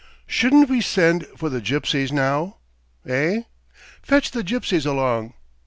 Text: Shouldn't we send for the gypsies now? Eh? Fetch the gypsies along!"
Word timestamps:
Shouldn't 0.25 0.67
we 0.67 0.81
send 0.81 1.27
for 1.37 1.47
the 1.49 1.61
gypsies 1.61 2.11
now? 2.11 2.55
Eh? 3.05 3.43
Fetch 4.01 4.31
the 4.31 4.43
gypsies 4.43 4.83
along!" 4.87 5.35